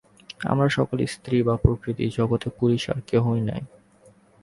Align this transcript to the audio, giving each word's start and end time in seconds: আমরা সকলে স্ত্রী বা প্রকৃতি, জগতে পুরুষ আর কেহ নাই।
আমরা 0.45 0.67
সকলে 0.69 1.03
স্ত্রী 1.07 1.37
বা 1.43 1.55
প্রকৃতি, 1.55 2.05
জগতে 2.09 2.47
পুরুষ 2.59 2.83
আর 2.89 2.99
কেহ 3.07 3.23
নাই। 3.43 3.61